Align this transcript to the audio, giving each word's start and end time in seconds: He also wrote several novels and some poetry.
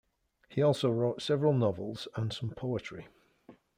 He 0.49 0.63
also 0.63 0.89
wrote 0.89 1.21
several 1.21 1.53
novels 1.53 2.07
and 2.15 2.33
some 2.33 2.49
poetry. 2.49 3.05